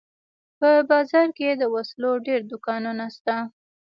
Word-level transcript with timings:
په 0.59 0.69
بازار 0.89 1.27
کښې 1.37 1.51
د 1.57 1.63
وسلو 1.73 2.11
ډېر 2.27 2.39
دوکانونه 2.51 3.05
سته. 3.15 3.35